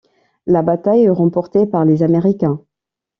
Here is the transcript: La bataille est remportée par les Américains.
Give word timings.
La 0.47 0.63
bataille 0.63 1.03
est 1.03 1.09
remportée 1.11 1.67
par 1.67 1.85
les 1.85 2.01
Américains. 2.01 2.59